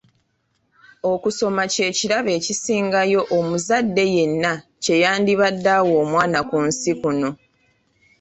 Okusoma 1.11 1.63
kye 1.73 1.87
kirabo 1.97 2.29
ekisingayo 2.37 3.21
omuzadde 3.37 4.03
yenna 4.15 4.53
kye 4.83 4.95
yandibadde 5.03 5.69
awa 5.77 5.93
omwana 6.03 6.39
ku 6.49 6.57
nsi 6.67 6.91
kuno. 7.01 7.29